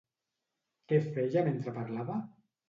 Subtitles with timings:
[0.91, 2.19] Què feia mentre parlava?